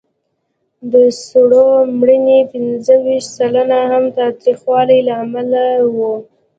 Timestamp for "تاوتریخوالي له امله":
4.17-5.63